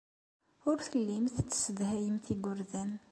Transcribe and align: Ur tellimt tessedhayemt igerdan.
Ur 0.69 0.77
tellimt 0.87 1.35
tessedhayemt 1.47 2.25
igerdan. 2.33 2.91